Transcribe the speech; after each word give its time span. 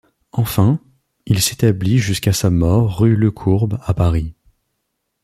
Enfin, 0.31 0.79
il 1.27 1.43
s’établit 1.43 1.99
jusqu’à 1.99 2.33
sa 2.33 2.49
mort 2.49 2.97
rue 3.01 3.15
Lecourbe 3.15 3.77
à 3.83 3.93
Paris. 3.93 4.33